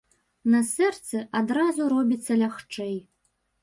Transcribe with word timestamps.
На 0.53 0.61
сэрцы 0.69 1.23
адразу 1.43 1.81
робіцца 1.97 2.43
лягчэй. 2.45 2.95